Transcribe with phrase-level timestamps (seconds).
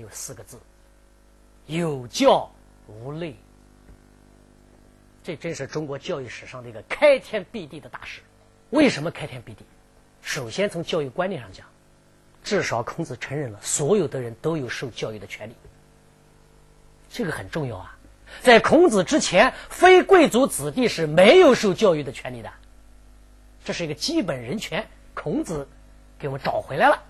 [0.00, 0.58] 有四个字：
[1.66, 2.50] 有教
[2.86, 3.34] 无类。
[5.22, 8.20] 这真是中国教育史上的一个开天辟地的大事。
[8.70, 9.64] 为什么开天辟地？
[10.20, 11.66] 首先从教育观念上讲，
[12.42, 15.54] 至少孔子承认了所有的人都有受教育的权利，
[17.10, 17.98] 这个很重要啊。
[18.42, 22.52] 在孔子之前，非贵族子弟是没有受教育的权利的，
[23.64, 24.86] 这是一个基本人权。
[25.14, 25.68] 孔子
[26.18, 27.02] 给我们找回来了。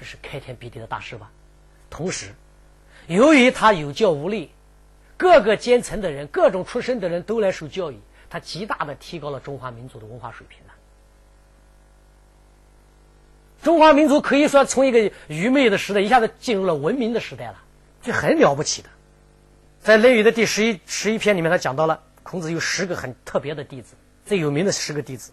[0.00, 1.30] 这是开天辟地的大事吧？
[1.90, 2.34] 同时，
[3.06, 4.50] 由于他有教无类，
[5.18, 7.98] 各个阶层的人、各种出身的人都来受教育，
[8.30, 10.72] 他极大的提高了中华民族的文化水平了。
[13.62, 17.62] 中华民族可以说从一个愚昧的时代一下子进入了文明的时代了，
[18.00, 18.88] 这很了不起的。
[19.82, 25.32] 在《论语》的第十一十一篇里面，他讲到了孔子有十个很特别的弟子，最有名的十个弟子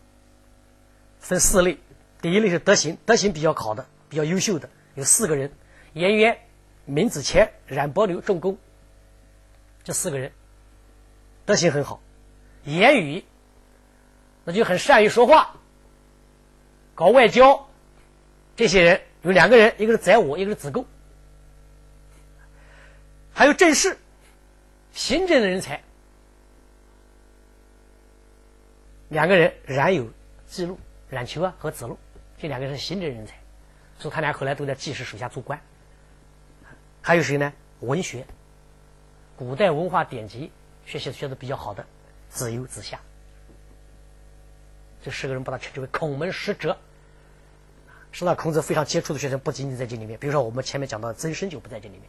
[1.20, 1.78] 分四类，
[2.22, 3.86] 第一类是德行，德行比较好的。
[4.10, 5.52] 比较优秀的有四个人：
[5.94, 6.40] 颜渊、
[6.86, 8.58] 闵子骞、冉伯牛、仲弓。
[9.84, 10.32] 这四个人
[11.46, 12.02] 德行很好，
[12.66, 13.24] 言语
[14.44, 15.56] 那就很善于说话，
[16.96, 17.70] 搞外交。
[18.56, 20.86] 这些人有两个人，一个是宰我，一个是子贡。
[23.34, 23.98] 还有政事、
[24.94, 25.84] 行政的人才，
[29.10, 30.12] 两个人冉有、
[30.48, 32.00] 记录，冉求啊和子路，
[32.40, 33.38] 这两个人是行政人才。
[34.00, 35.60] 所以他俩后来都在季氏手下做官。
[37.02, 37.54] 还有谁呢？
[37.80, 38.26] 文学，
[39.38, 40.52] 古代文化典籍
[40.86, 41.86] 学习学的比较好的
[42.30, 43.00] 子游、子夏，
[45.04, 46.78] 这十个人把他称之为孔门十哲。
[48.12, 52.04] 实际上，孔子非常杰出的学生不仅仅在这里面，比如说我们前面讲到的曾参就不在这里面。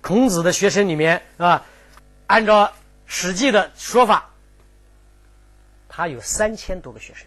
[0.00, 1.66] 孔子的学生里面啊，
[2.26, 2.66] 按照
[3.06, 4.30] 《史记》的说法，
[5.88, 7.26] 他有三千多个学生。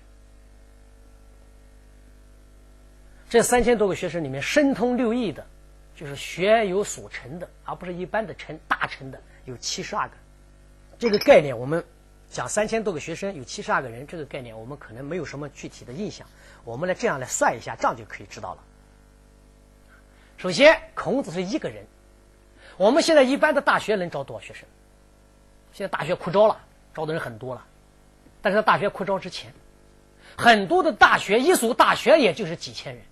[3.31, 5.47] 这三千多个学生里面，深通六艺的，
[5.95, 10.15] 就是学有所成的，而不是一般的成大成的，有七十二个。
[10.99, 11.85] 这个概念，我们
[12.29, 16.27] 讲三千多个学生有七十二个人，这个概念我们可能没有什么具体的印象。
[16.65, 18.63] 我们来这样来算一下账，就可以知道了。
[20.35, 21.85] 首先，孔子是一个人。
[22.75, 24.67] 我们现在一般的大学能招多少学生？
[25.71, 26.59] 现在大学扩招了，
[26.93, 27.65] 招的人很多了。
[28.41, 29.53] 但是在大学扩招之前，
[30.35, 33.05] 很多的大学，一所大学也就是几千人。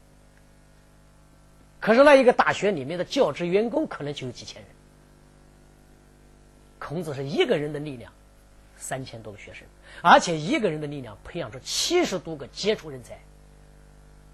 [1.79, 4.71] 可是那一个大学里面的教职员工可能就有几千人。
[6.77, 8.11] 孔子是一个人的力量，
[8.77, 9.67] 三千多个学生，
[10.01, 13.19] 而且一个人的力量培养出七十多个杰出人才。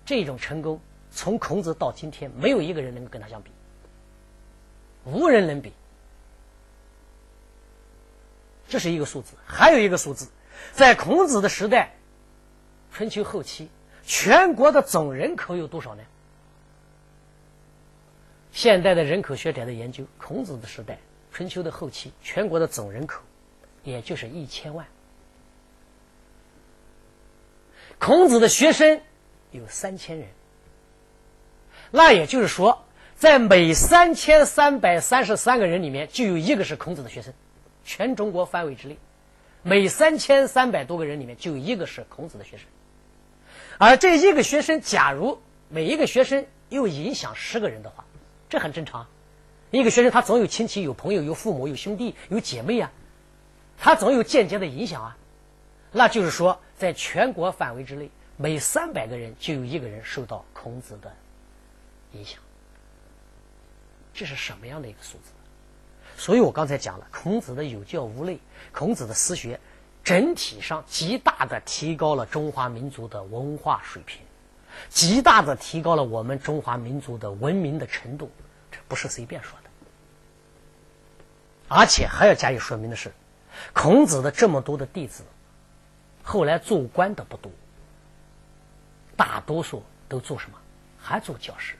[0.05, 0.79] 这种成功，
[1.11, 3.51] 从孔子到今天，没有一个人能够跟他相比，
[5.03, 5.73] 无人能比。
[8.67, 10.27] 这是一个数字，还有一个数字，
[10.71, 11.95] 在孔子的时代，
[12.91, 13.69] 春秋后期，
[14.03, 16.03] 全国的总人口有多少呢？
[18.55, 20.97] 现代的人口学者的研究，孔子的时代，
[21.33, 23.21] 春秋的后期，全国的总人口
[23.83, 24.87] 也就是一千万。
[27.99, 29.01] 孔子的学生
[29.51, 30.29] 有三千人，
[31.91, 32.85] 那也就是说，
[33.17, 37.33] 在每三千三百三十三个人里面，就有一个是孔子的学生。
[37.83, 38.97] 全中国范围之内，
[39.63, 42.67] 每三千三百多个人里面，就有一个是孔子的学生。
[43.77, 48.04] 而这一个学生，假如每一个学生又影响十个人的话，
[48.49, 49.07] 这很正常，
[49.71, 52.91] 一个学生他总有亲戚、有朋友、有父母、有兄弟、有姐妹啊，
[53.77, 55.17] 他总有间接的影响啊。
[55.91, 61.13] 那就是说，在全国范围之内，每三百个人就有一个人受到孔子的
[62.11, 62.39] 影响。
[64.13, 65.31] 这是什么样的一个数字？
[66.17, 68.39] 所以我刚才讲了，孔子的有教无类，
[68.71, 69.59] 孔子的私学
[70.03, 74.24] 整体上极大的提高了中华民族的文化水平。
[74.89, 78.31] 极大的提高了我们中华民族的文明的程度，
[78.71, 79.69] 这不是随便说的。
[81.67, 83.11] 而且还要加以说明的是，
[83.73, 85.23] 孔子的这么多的弟子，
[86.23, 87.51] 后来做官的不多，
[89.15, 90.57] 大多数都做什么？
[90.99, 91.75] 还做教师。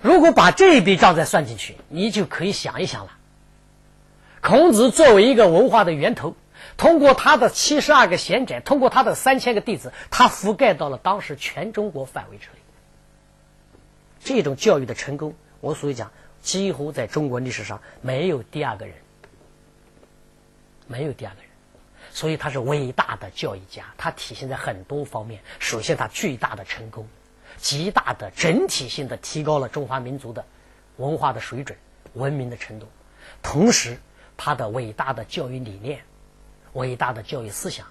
[0.00, 3.12] 如果把这一笔账再算进去，你就可以想一想了。
[4.40, 6.34] 孔子作为一个文化的源头。
[6.76, 12.58] 通过他的七十二个贤者，通过他的三千个弟子，他覆盖到了当时全中国范围之内。
[14.24, 16.10] 这种教育的成功，我所以讲，
[16.40, 18.94] 几乎在中国历史上没有第二个人，
[20.86, 21.50] 没有第二个人。
[22.12, 25.40] 所以他是伟大的教育家，他体现在很多方面。
[25.58, 27.08] 首先，他巨大的成功，
[27.56, 30.44] 极大的整体性的提高了中华民族的
[30.96, 31.78] 文化的水准、
[32.14, 32.86] 文明的程度。
[33.42, 33.98] 同时，
[34.36, 36.02] 他的伟大的教育理念。
[36.72, 37.86] 伟大的教育思想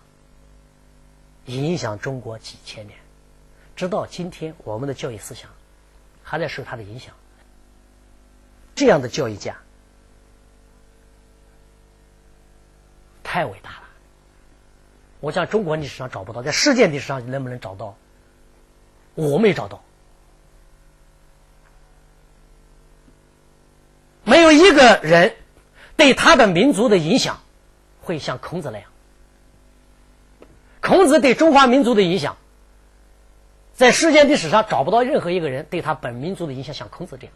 [1.45, 2.98] 影响中国几千年，
[3.75, 5.50] 直到今天，我们的教育思想
[6.24, 7.13] 还在受他的影响。
[8.75, 9.57] 这样的教育家
[13.24, 13.83] 太伟大了，
[15.19, 17.95] 我想中国历史上找不到，在世界历史上能不能找到？
[19.16, 19.83] 我没找到，
[24.24, 25.36] 没有一个人
[25.98, 27.42] 对他的民族的影响
[28.01, 28.89] 会像孔子那样。
[30.81, 32.38] 孔子对中华民族的影响，
[33.74, 37.33] 在世界历史上找不到任何一个人对他本民族的影响像孔子这样。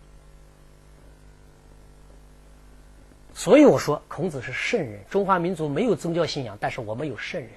[3.33, 5.01] 所以我说，孔子是圣人。
[5.09, 7.49] 中华民族没有宗教信仰，但是我们有圣人。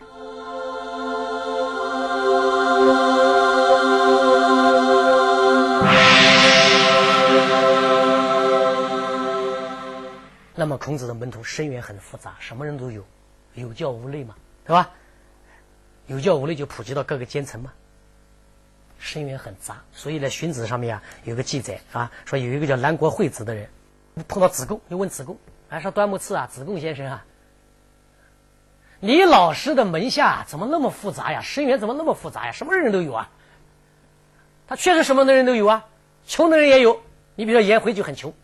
[10.58, 13.04] 那么，孔子的门徒生源很复杂，什么人都有，
[13.54, 14.34] 有教无类嘛，
[14.64, 14.90] 对吧？
[16.08, 17.72] 有教无类就普及到各个阶层嘛。
[18.98, 23.68] 生源很杂，所以在《荀子》上面啊有个记载啊，说有一个叫南国惠子的人，
[24.26, 25.38] 碰到子贡，就问子贡。
[25.68, 27.24] 还说端木赐啊，子贡先生啊，
[28.98, 31.40] 你老师的门下怎么那么复杂呀？
[31.40, 32.50] 生源怎么那么复杂呀？
[32.50, 33.30] 什么人都有啊？
[34.66, 35.86] 他确实什么的人都有啊，
[36.26, 37.00] 穷的人也有。
[37.36, 38.34] 你比如说颜回就很穷，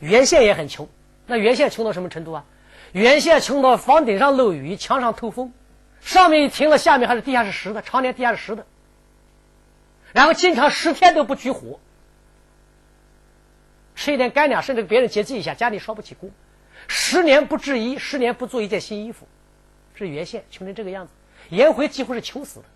[0.00, 0.88] 原县也很穷。
[1.32, 2.44] 那原县穷到什么程度啊？
[2.92, 5.54] 原县穷到房顶上漏雨，墙上透风，
[6.02, 8.66] 上面停了，下面还是地下是实的，常年地下是实的。
[10.12, 11.80] 然后经常十天都不举火。
[13.94, 16.28] 吃一点干粮，甚至别人接济一下，家里烧不起锅。
[16.86, 19.26] 十年不制衣，十年不做一件新衣服，
[19.94, 21.14] 是原县穷成这个样子。
[21.48, 22.66] 颜回几乎是穷死的，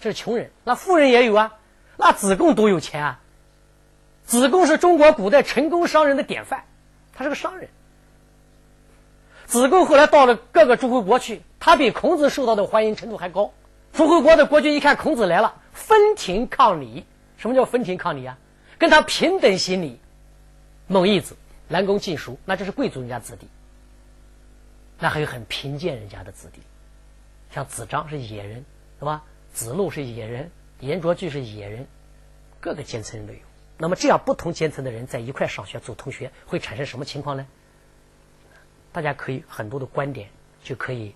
[0.00, 0.52] 这是穷人。
[0.62, 1.54] 那富人也有啊，
[1.96, 3.20] 那子贡多有钱啊！
[4.22, 6.64] 子贡是中国古代成功商人的典范，
[7.14, 7.68] 他是个商人。
[9.46, 13.52] 子贡后来到了各个诸侯国去，他比孔子受到的欢迎程度还高。
[13.92, 17.04] 诸侯国的国君一看孔子来了，分庭抗礼。
[17.36, 18.38] 什么叫分庭抗礼啊？
[18.78, 20.00] 跟他平等行礼，
[20.88, 21.36] 孟义子、
[21.68, 23.46] 南宫敬叔，那就是贵族人家子弟。
[24.98, 26.60] 那还有很贫贱人家的子弟，
[27.52, 28.64] 像子张是野人，
[28.98, 29.22] 是吧？
[29.52, 30.50] 子路是野人，
[30.80, 31.86] 颜卓句是野人，
[32.60, 33.38] 各个阶层人都有。
[33.76, 37.46] 那么这样不同阶层的人在一块上学做同学，会产生什么情况呢？
[38.92, 40.28] 大家可以很多的观点
[40.62, 41.14] 就可以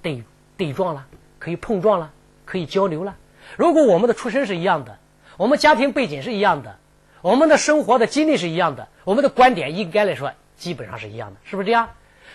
[0.00, 0.24] 对
[0.56, 1.06] 对撞了，
[1.38, 2.12] 可以碰撞了，
[2.46, 3.16] 可以交流了。
[3.56, 4.98] 如果我们的出身是一样的，
[5.36, 6.78] 我们家庭背景是一样的。
[7.20, 11.90] 我们的生活的经历是一样的，我们的观点应该来说基本上是一样的，是不是这样？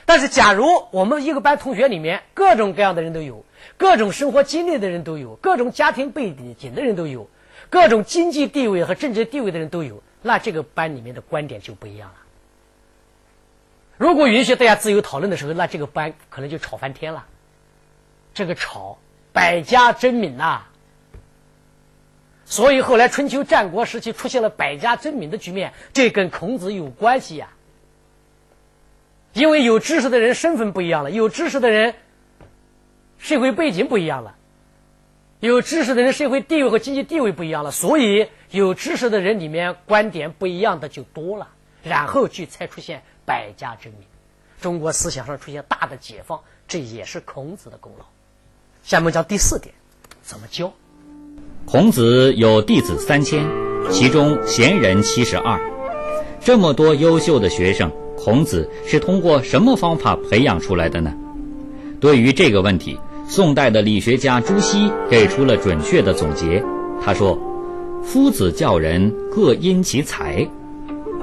[0.06, 3.44] 但是，假如我们一个班同学里面各种各样的人都有，
[3.76, 7.30] 各种生活经历的人都有，各种家庭背景的人都有，
[7.70, 12.16] 各种经济地位和政治地位的人都有，那这个班里面的观点就不一样了。
[13.98, 17.26] 如果允许大家自由讨论的时候，那这个班可能就吵翻天了。
[18.34, 19.00] 这个吵，
[19.34, 20.64] 百家争鸣呐。
[22.46, 27.50] 所以后来春秋战国时期出现了百家争鸣的局面，这跟孔子有关系呀。
[29.34, 31.96] 因为有知识的人身份不一样了，有知识的人
[33.18, 34.36] 社会背景不一样了，
[35.40, 41.50] 有知识的人社会地位和经济地位不一样了，所以有知识的人里面观点不一样的就多了，
[41.84, 44.08] 然后就才出现百家争鸣，
[44.60, 48.06] 中国思想上出现大的解放，这也是孔子的功劳。
[48.82, 49.76] 下面讲第四点，
[50.24, 50.74] 怎么教。
[51.66, 53.48] 孔子有弟子三千，
[53.92, 55.60] 其中贤人七十二。
[56.40, 61.14] 这么多优秀的学生，孔子是通过什么方法培养出来的呢？
[62.00, 66.64] 对于这个问题，宋代的理学家朱熹给出了准确的总结。
[67.04, 67.38] 他说
[68.02, 70.48] ：“夫子教人各因其才。”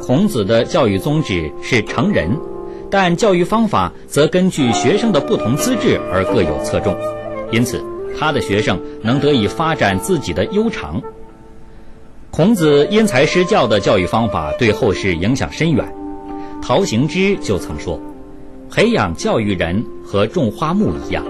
[0.00, 2.38] 孔子的教育宗旨是成人，
[2.90, 6.94] 但教育方法则根据学生的不同资质而各有侧重，
[7.50, 7.82] 因此。
[8.16, 11.02] 他的学生能得以发展自己的优长。
[12.30, 15.92] 孔子因材施教的教育方法对后世影响深远。
[16.62, 18.00] 陶行知就曾说
[18.70, 21.24] ：“培养教育人和种花木一样，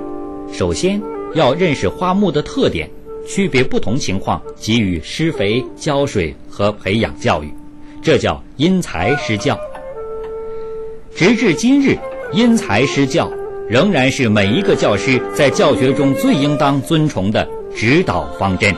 [0.53, 1.01] 首先
[1.35, 2.89] 要认识花木的特点，
[3.27, 7.53] 区别不同情况，给予施肥、浇水和培养教育，
[8.03, 9.59] 这叫因材施教。”
[11.15, 11.97] 直至今日，
[12.33, 13.31] 因材施教。
[13.67, 18.75] 仍然是每一个教师在教学中最应当遵从的指导方针。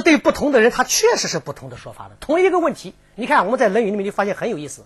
[0.00, 2.16] 对不同的人，他确实是不同的说法的。
[2.20, 4.84] 同一个问题，你看我们在《论语》里面就发现很有意思，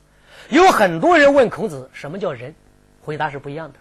[0.48, 2.54] 有很多人问孔子什么叫仁，
[3.02, 3.78] 回答是不一样的；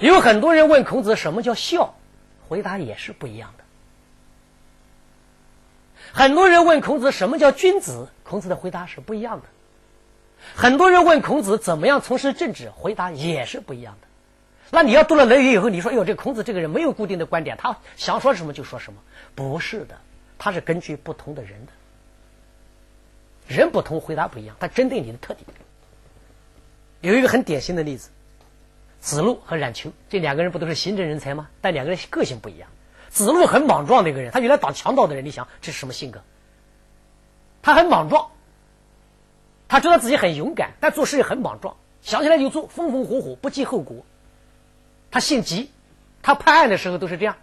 [0.00, 1.94] 有很多人问孔子什么叫孝，
[2.48, 3.64] 回答也是不一样的。
[6.12, 9.46] 很多人问孔子什么叫君子，孔子的回答是不一样的。
[10.54, 14.08] 很多人问孔子怎么样从事政治，回答也是不一样的。
[14.70, 19.00] 那你要读了《论语》以后，你说：“哎呦，这孔子这个人没有固定的观点，他想说什么就说什么。”
[19.34, 19.96] 不是的，
[20.44, 21.72] 他是根据不同的人的，
[23.46, 25.46] 人不同，回答不一样，他针对你的特点。
[27.00, 28.10] 有一个很典型的例子，
[29.00, 31.48] 子路和冉求这两个人不都是行政人才吗？
[31.60, 32.68] 但两个人个性不一样。
[33.08, 36.20] 子路很莽撞的一个人，他原来当强盗的人，你想这是什么性格？
[37.62, 38.32] 他很莽撞，
[39.68, 44.04] 他觉得自己很勇敢，但做事也很莽撞，想起来就做，风风火火，不计后果。
[45.12, 45.70] 他性急，
[46.20, 47.36] 他判案的时候都是这样，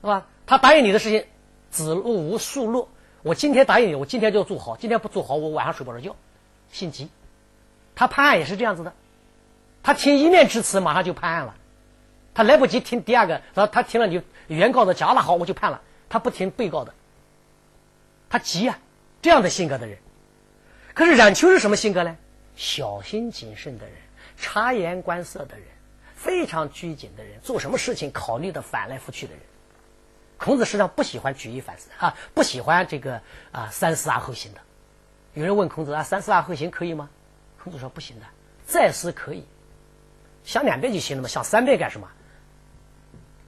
[0.00, 0.26] 是吧？
[0.46, 1.26] 他答应你的事情，
[1.70, 2.88] 子路无数落。
[3.22, 4.76] 我今天答应你，我今天就做好。
[4.76, 6.16] 今天不做好，我晚上睡不着觉。
[6.72, 7.08] 性急，
[7.94, 8.92] 他判案也是这样子的。
[9.82, 11.56] 他听一面之词，马上就判案了。
[12.32, 15.82] 他来不及听第二个，他他听了你原告的讲，那好，我就判了。
[16.08, 16.94] 他不听被告的，
[18.28, 18.78] 他急啊，
[19.22, 19.98] 这样的性格的人。
[20.94, 22.16] 可是冉求是什么性格呢？
[22.56, 23.94] 小心谨慎的人，
[24.36, 25.66] 察言观色的人，
[26.14, 29.42] 非常拘谨的人，做什么事情考虑的反来覆去的人。
[30.40, 33.20] 孔子实际上不喜欢举一反三啊，不喜欢这个
[33.52, 34.60] 啊三思而后行的。
[35.34, 37.10] 有人问孔子啊，三思而后行可以吗？
[37.62, 38.24] 孔子说不行的，
[38.64, 39.44] 再思可以，
[40.42, 42.08] 想两遍就行了嘛，想三遍干什么？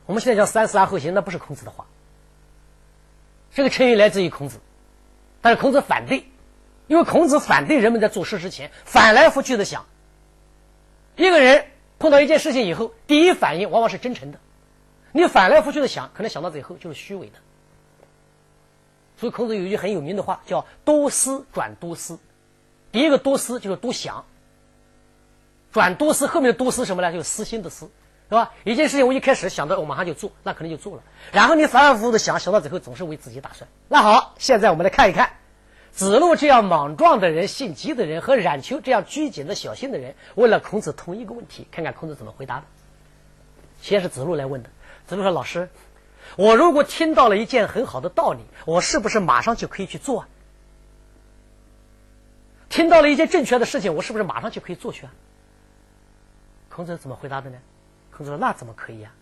[0.04, 1.86] 我们现在叫三思而后行，那不是孔子的话。
[3.54, 4.60] 这个成语来自于孔子，
[5.40, 6.26] 但是孔子反对，
[6.88, 9.86] 因为孔子反对人们在做事之前反来覆去的想。
[11.16, 11.64] 一个人
[11.98, 14.38] 碰到一件事情以后，第一反应往往是真诚的。
[15.12, 17.34] 你反来覆去的想，可能想到最后就是虚伪的。
[19.18, 22.18] 所以孔子有一句很有名的话，叫“多思转多思”。
[22.90, 24.24] 第一个多思就是多想，
[25.70, 27.12] 转多思后面的多思什么呢？
[27.12, 27.90] 就是私心的思，
[28.28, 28.52] 是吧？
[28.64, 31.02] 一件事情我一开始想到，我马上就做，那可能就做了。
[31.30, 33.70] 然后你反反复复的想，想到最后总是为自己打算。
[33.88, 35.34] 那好，现在我们来看一看，
[35.92, 42.64] 子路这样莽撞的人、性急的人和冉求这样拘谨的小心的人，问了孔子同一个问题，看看孔子怎么回答的。
[43.80, 44.70] 先是子路来问的。
[45.12, 45.68] 子路说：“老师，
[46.36, 50.26] 我如果听到了一件很好的道理，我是不是马上就可以去做？
[52.68, 55.12] 听到了一件正确的事情，我是不是马上就可以做去啊？”
[56.70, 57.58] 孔子怎么回答的呢？
[58.10, 59.12] 孔子说：“那怎么可以呀？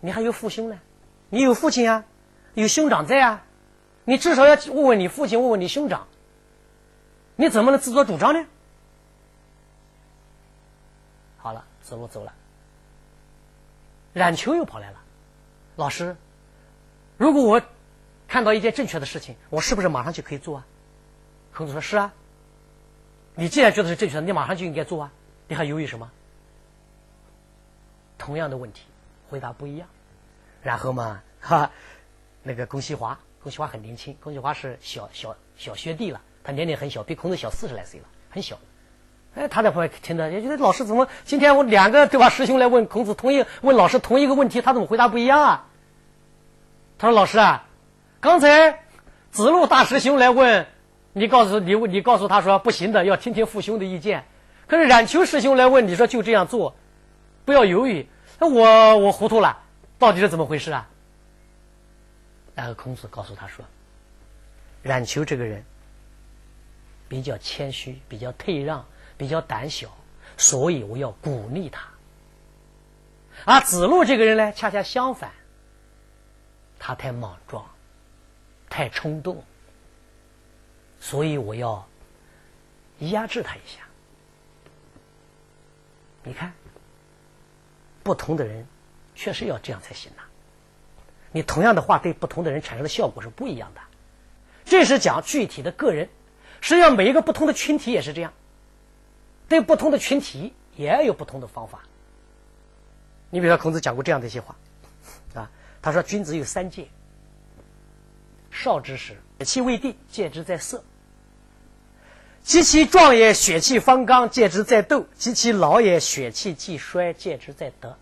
[0.00, 0.80] 你还有父兄呢，
[1.28, 2.04] 你有父亲啊，
[2.54, 3.44] 有兄长在啊，
[4.04, 6.08] 你至少要问问你父亲，问问你兄长，
[7.36, 8.44] 你怎么能自作主张呢？”
[11.38, 12.32] 好了，子路走了。
[14.12, 15.00] 冉求又跑来了，
[15.76, 16.16] 老师，
[17.16, 17.62] 如果我
[18.26, 20.66] 看到一件正确的事情，我是不是马上就可以做啊？
[21.54, 22.12] 孔子说：“是啊，
[23.34, 25.12] 你既然觉得是正确的，你马上就应该做啊，
[25.48, 26.10] 你还犹豫什么？”
[28.18, 28.82] 同样的问题，
[29.28, 29.88] 回答不一样。
[30.62, 31.70] 然后嘛，哈，
[32.42, 38.58] 那个公西华，公西华很年轻，公西华是小小小学弟了，他年龄很小，比孔子小四十来岁了，很小。
[39.38, 42.28] 哎，他在旁边听着，也觉得老师怎么今天我两个对吧？
[42.28, 45.66] 师兄来问孔子同一问老师同一个问题，他怎么回答不一样啊？
[46.98, 47.64] 他说：“老师啊，
[48.18, 48.80] 刚才
[49.30, 50.66] 子路大师兄来问
[51.12, 54.24] 你，告诉你你告诉他说不行的，要听听父兄的意见。
[54.66, 56.74] 可是冉求师兄来问你说就这样做，
[57.44, 58.08] 不要犹豫。
[58.40, 59.58] 那我我糊涂了，
[60.00, 60.88] 到底是怎么回事啊？”
[62.56, 63.64] 然后孔子告诉他说
[64.82, 65.64] ：“冉求这个人
[67.06, 68.84] 比较谦虚，比较退让。”
[69.18, 69.88] 比较胆小，
[70.38, 71.86] 所以我要鼓励他。
[73.44, 75.32] 而子路这个人呢，恰恰相反，
[76.78, 77.68] 他太莽撞，
[78.70, 79.44] 太冲动，
[81.00, 81.86] 所以我要
[83.00, 83.80] 压制他一下。
[86.24, 86.52] 你看，
[88.02, 88.66] 不同的人
[89.14, 90.22] 确实要这样才行呐。
[91.30, 93.80] 你同样的话对不同的人产生的效果是不一样的。
[94.64, 96.08] 这是讲具体的个人，
[96.60, 98.32] 实际上每一个不同的群体也是这样。
[99.48, 101.80] 对不同的群体也有不同的方法。
[103.30, 104.56] 你比如说，孔子讲过这样的一些话，
[105.34, 105.50] 啊，
[105.82, 106.88] 他说：“君子有三戒。
[108.50, 110.78] 少之时，血气未定，戒之在色；
[112.42, 117.96] 及其壮也，血气方刚，戒之在斗；及其老也，血气既衰，戒之在德。”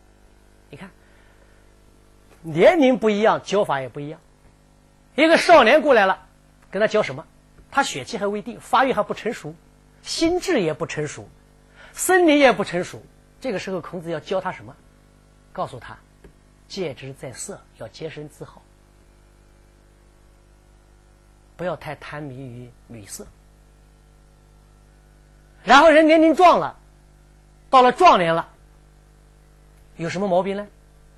[0.70, 0.90] 你看，
[2.42, 4.20] 年龄不一样，教法也不一样。
[5.16, 6.26] 一个少年过来了，
[6.70, 7.26] 跟他教什么？
[7.70, 9.54] 他血气还未定，发育还不成熟，
[10.06, 11.28] 心智也不成熟。
[11.92, 13.02] 生理也不成熟，
[13.40, 14.76] 这个时候孔子要教他什么？
[15.52, 15.96] 告诉他，
[16.68, 18.60] 戒之在色，要洁身自好，
[21.56, 23.26] 不要太贪迷于女色。
[25.64, 26.78] 然后人年龄壮了，
[27.70, 28.50] 到了壮年了，
[29.96, 30.68] 有什么毛病呢？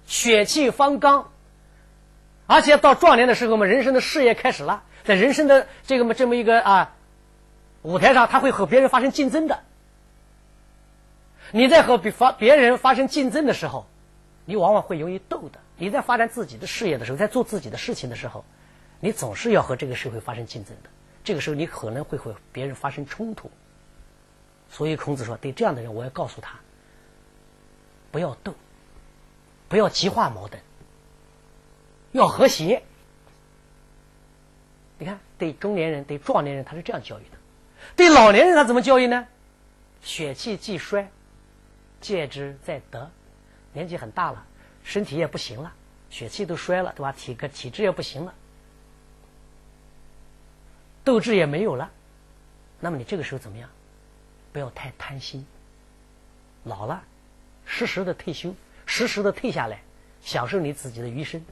[0.07, 1.33] 血气方刚，
[2.47, 6.95] 而且到壮年的时候嘛，人生的事业开始了，在人生的这个么这么一个啊
[7.89, 9.65] 舞台上，他会和别人发生竞争的。
[11.53, 13.87] 你在和别发别人发生竞争的时候，
[14.45, 15.59] 你往往会容易斗的。
[15.79, 18.45] 你在发展自己的事业的时候，在做自己的事情的时候，
[19.01, 20.91] 你总是要和这个社会发生竞争的。
[21.25, 23.51] 这个时候，你可能会和别人发生冲突。
[24.69, 26.59] 所以孔子说，对这样的人，我要告诉他，
[28.11, 28.53] 不要斗，
[29.67, 30.63] 不要激化矛盾。
[32.13, 32.83] 要和谐。
[34.99, 37.38] 你看，对中年人、对壮年人，他是这样教育的；
[37.97, 39.27] 对老年人，他怎么教育呢？
[40.03, 41.11] 血气既衰，
[42.01, 43.11] 戒之在德。
[43.73, 44.47] 年纪很大了，
[44.83, 45.73] 身体也不行了，
[46.11, 47.13] 血气都衰了，对吧？
[47.13, 48.35] 体格、体质也不行了，
[51.05, 51.91] 斗志也没有了。
[52.81, 53.69] 那么你这个时候怎么样？
[54.53, 55.47] 不要太贪心。
[56.65, 57.03] 老了，
[57.67, 58.55] 适时的退休，
[58.87, 59.83] 适时的退下来，
[60.23, 61.45] 享受你自己的余生。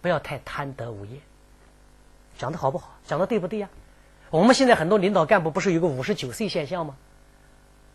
[0.00, 1.20] 不要太贪得无厌，
[2.38, 2.96] 讲的好不好？
[3.04, 3.68] 讲的对不对呀？
[4.30, 6.94] 我们现在很多领导干部不是有个五十九岁现象吗？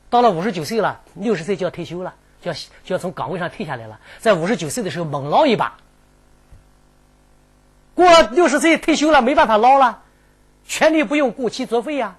[0.10, 4.00] 到了五十九岁了，六十岁就要退休了，就要就要从岗位上退下来了。
[4.20, 5.78] 在五十九岁的时候猛捞一把，
[7.96, 10.04] 过六十岁退休了没办法捞了，
[10.68, 12.16] 权力不用顾其作废呀。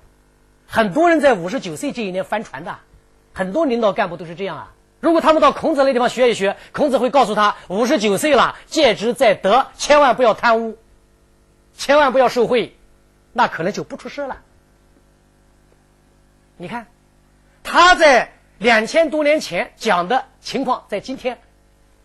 [0.66, 2.78] 很多人在五十九岁这一年翻船的，
[3.32, 4.72] 很多领导干部都是这样啊。
[5.00, 10.78] 如果他们到孔子那地方学一学，孔子会告诉他：五十九岁了，戒之在德，千万不要贪污，
[11.76, 12.74] 千万不要受贿，
[13.34, 14.40] 那可能就不出事了。
[16.56, 16.86] 你看，
[17.64, 21.38] 他在两千多年前讲的情况，在今天，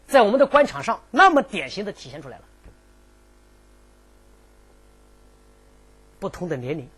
[0.08, 2.44] 在我们的官场上那么典型的体现出来了。
[6.20, 6.90] 不同的年龄，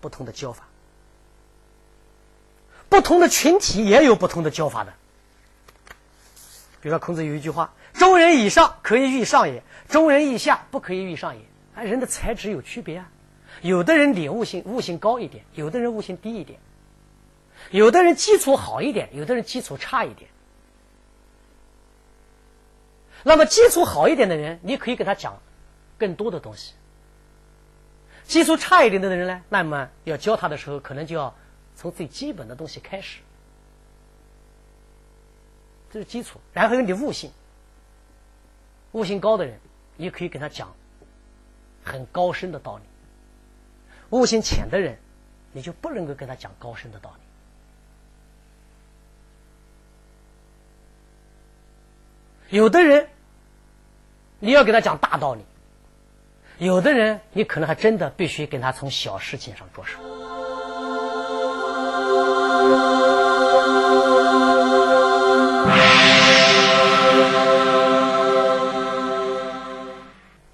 [0.00, 0.64] 不同的教法。
[2.88, 4.94] 不同的群体也有不同的教法的。
[6.80, 11.42] 比如说，孔子有一句话：“中人以上可以遇上也，中人以下不可以遇上也。”
[11.76, 13.10] 啊，人的才智有区别啊，
[13.62, 16.58] 有的人领悟性悟性高一点，有的人悟性低一点，
[17.70, 20.30] 有的人基础好一点，有的人基础差一点。
[23.22, 25.40] 那么基础好一点的人，你可以给他讲
[25.98, 26.74] 更多的东西；
[28.24, 31.34] 基础差一点的人呢，那么要教他的时候，可能就要。
[31.78, 33.20] 从最基本的东西开始，
[35.92, 36.40] 这是基础。
[36.54, 37.30] 然后有你悟性，
[38.92, 39.60] 悟性高的人，
[39.98, 40.74] 你可以跟他讲
[41.84, 42.82] 很高深的道理；
[44.10, 44.96] 悟性浅的人，
[45.52, 47.12] 你就不能够跟他讲高深的道
[52.50, 52.56] 理。
[52.56, 53.08] 有的人，
[54.38, 55.42] 你要给他讲大道理；
[56.58, 59.98] 有的人，你可能还真的必须跟他从小事情上着手。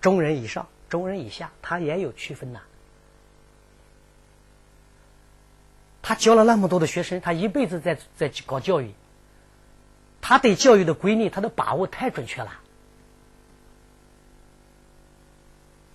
[0.00, 2.60] 中人以上，中人以下，他也有区分呐。
[6.02, 8.92] 他教了那么多的学生，他一辈子在在搞教育，
[10.20, 12.58] 他对教育的规律，他的把握太准确了。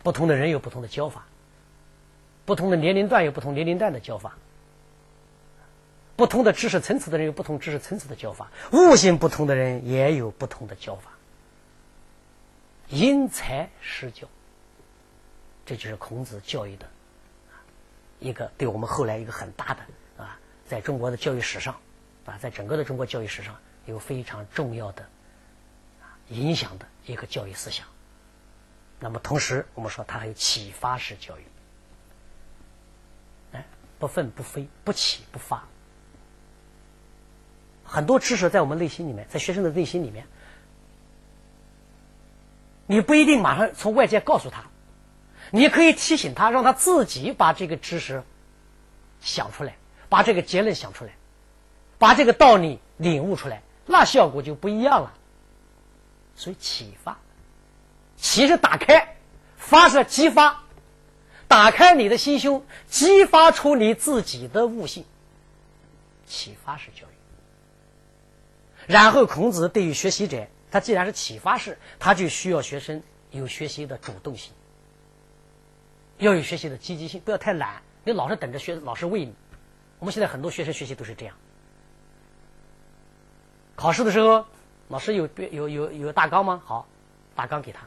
[0.01, 1.25] 不同的人有不同的教法，
[2.45, 4.37] 不同的年龄段有不同年龄段的教法。
[6.15, 11.11] 不同的知识层次的人有不同知识层次的教法，悟性不同的人也有不同的教法。
[12.89, 14.27] 因材施教，
[15.65, 16.87] 这就是孔子教育的
[18.19, 21.75] 一个对我们后来一个很大的啊，在中国的教育史上
[22.25, 25.05] 啊，在整个的中国教育史上有非常重要的
[26.29, 27.85] 影响的一个教育思想。
[28.99, 31.43] 那么同时，我们说它还有启发式教育，
[33.53, 33.65] 哎，
[33.99, 35.63] 不愤不飞，不启不发。
[37.83, 40.25] 很多知识在我们内心里面，在学生的内心里面，
[42.87, 44.65] 你不一定马上从外界告诉他，
[45.51, 48.23] 你可以提醒他，让他自己把这个知识
[49.21, 49.75] 想出来，
[50.09, 51.11] 把这个结论想出来，
[51.97, 55.13] 把这个道理领悟出来，那效果就不一样了。
[56.35, 57.17] 所以启发，
[58.15, 59.15] 启是打开，
[59.57, 60.63] 发是激发，
[61.47, 65.05] 打开你的心胸，激发出你自己的悟性，
[66.27, 67.09] 启发式教育。
[68.85, 74.53] 然后，孔子对于学习者，他既然是启发式，他就需要学生有学习的主动性，
[76.17, 77.81] 要有学习的积极性，不要太懒。
[78.03, 79.33] 你老是等着学老师喂你。
[79.99, 81.35] 我们现在很多学生学习都是这样。
[83.75, 84.45] 考试的时候，
[84.87, 86.61] 老师有有有有大纲吗？
[86.65, 86.87] 好，
[87.35, 87.81] 大纲给他。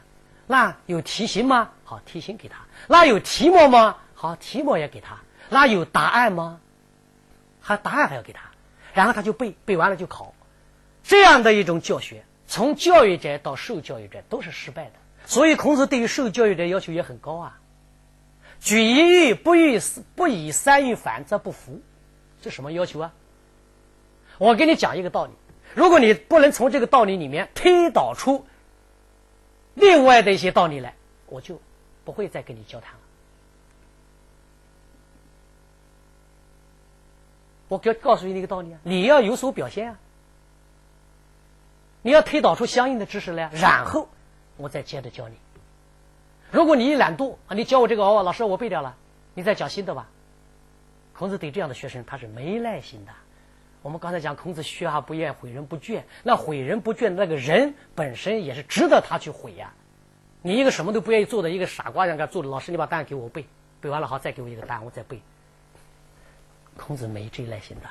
[0.47, 1.71] 那有题型吗？
[1.83, 2.57] 好，题型给他。
[2.87, 3.97] 那有题目吗？
[4.13, 5.19] 好，题目也给他。
[5.49, 6.59] 那有答案吗？
[7.59, 8.51] 还答案还要给他。
[8.93, 10.33] 然后他就背，背完了就考。
[11.03, 14.91] 这样的一种教学，从教育者到受教育者都是失败的。
[15.25, 17.60] 所以孔子对于受教育者要求也很高啊。
[18.61, 18.95] 举一
[19.27, 19.79] 隅不欲
[20.15, 21.81] 不以三隅反，则不服。
[22.41, 23.13] 这什么要求啊？
[24.37, 25.31] 我给你讲一个道理：
[25.75, 28.45] 如果你不能从这个道理里面推导出
[29.73, 30.95] 另外的一些道理来，
[31.27, 31.59] 我就
[32.05, 32.99] 不会再跟你交谈了。
[37.67, 39.99] 我告告诉你一个道理啊，你要有所表现啊，
[42.01, 44.09] 你要推导出相应的知识来，然后
[44.57, 45.35] 我再接着教你。
[46.51, 48.97] 如果你一懒惰啊，你教我这个哦，老师我背掉了，
[49.33, 50.09] 你再讲新的吧。
[51.13, 53.11] 孔子对这样的学生他是没耐心的。
[53.81, 56.03] 我们刚才讲孔子学而不厌，诲人不倦。
[56.23, 59.73] 那诲人不倦那个人本身也是值得他去诲呀。
[60.41, 63.45] 你一个什么都不愿意做的一个傻瓜，让他做，老师你把答案给我背，
[63.79, 65.21] 背完了好再给我一个答案，我再背。
[66.75, 67.89] 孔子没这耐心的，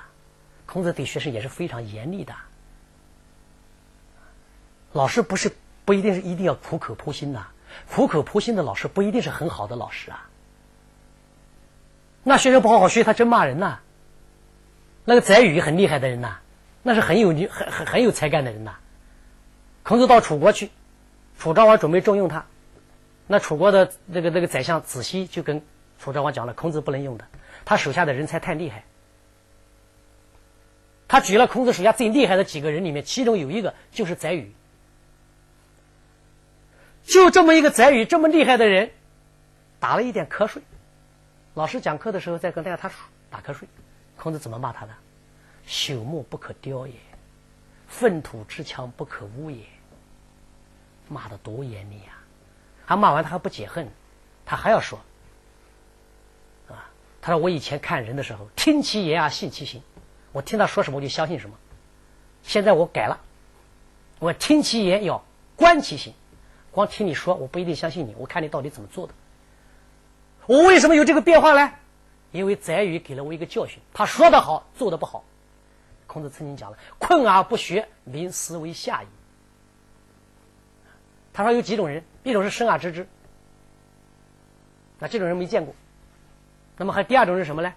[0.66, 2.34] 孔子对学生也是非常严厉的。
[4.92, 5.52] 老师不是
[5.84, 7.46] 不一定是一定要苦口婆心呐，
[7.90, 10.28] 苦口婆心的老师不一定是很好的老师啊。
[12.22, 13.80] 那学生不好好学，他真骂人呐。
[15.04, 16.36] 那个宰予很厉害的人呐，
[16.82, 18.76] 那是很有很很很有才干的人呐。
[19.82, 20.70] 孔子到楚国去，
[21.38, 22.44] 楚昭王准备重用他，
[23.26, 25.62] 那楚国的那个那个宰相子西就跟
[25.98, 27.26] 楚昭王讲了，孔子不能用的。
[27.64, 28.84] 他手下的人才太厉害，
[31.08, 34.52] 他举了孔子手下最厉害的几个人里面，其中有一个就是宰予。
[37.04, 38.90] 就这么一个宰予这么厉害的人，
[39.78, 40.62] 打了一点瞌睡。
[41.54, 42.90] 老师讲课的时候在跟大家他
[43.30, 43.68] 打瞌睡，
[44.16, 44.92] 孔子怎么骂他的？
[45.66, 46.94] 朽木不可雕也，
[47.86, 49.64] 粪土之强不可污也。
[51.08, 52.18] 骂的多严厉呀！
[52.86, 53.88] 他骂完他还不解恨，
[54.46, 55.00] 他还要说
[56.68, 56.90] 啊。
[57.20, 59.82] 他说：“我以前看人的时候，听其言啊，信其行。
[60.32, 61.56] 我听他说什么，我就相信什么。
[62.42, 63.20] 现在我改了，
[64.20, 65.24] 我听其言要
[65.56, 66.14] 观其行。
[66.72, 68.14] 光听你说，我不一定相信你。
[68.18, 69.14] 我看你到底怎么做的。
[70.46, 71.72] 我为什么有这个变化呢？
[72.32, 73.80] 因为宰予给了我一个教训。
[73.92, 75.24] 他说的好，做的不好。
[76.06, 79.06] 孔子曾经讲了：‘困而不学，民思为下矣。’
[81.32, 83.06] 他说有几种人，一种是生而知之，
[84.98, 85.74] 那这种人没见过。”
[86.76, 87.74] 那么还第二种是什么呢？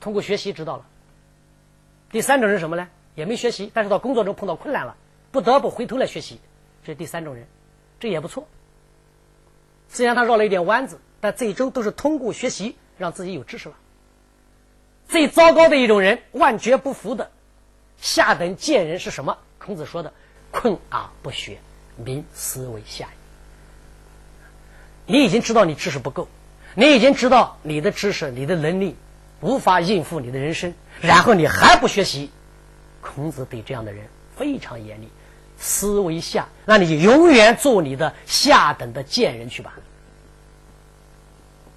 [0.00, 0.86] 通过学习知道了。
[2.10, 2.88] 第三种是什么呢？
[3.14, 4.96] 也没学习，但是到工作中碰到困难了，
[5.30, 6.40] 不得不回头来学习，
[6.84, 7.46] 这是第三种人，
[8.00, 8.48] 这也不错。
[9.88, 13.76] 虽然他绕了一点弯子，但最终都是通过学习让自己有知识了。
[15.08, 17.30] 最糟糕的一种人，万绝不服的
[18.00, 19.38] 下等贱人是什么？
[19.58, 20.12] 孔子说的
[20.50, 21.58] ：“困而不学，
[21.96, 23.08] 民思为下矣。”
[25.12, 26.28] 你已经知道你知识不够。
[26.76, 28.94] 你已经知道你的知识、你的能力
[29.40, 32.30] 无法应付你的人生，然后你还不学习，
[33.00, 35.08] 孔子对这样的人非常严厉，
[35.60, 39.74] 思为下，那你就永远做你的下等的贱人去吧。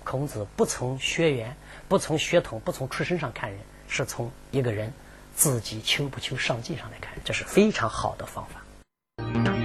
[0.04, 1.56] 孔子不从学员、
[1.88, 4.92] 不从血统、不从出身上看人，是从一个人
[5.36, 9.63] 自己求不求上进上来看，这是非常好的方法。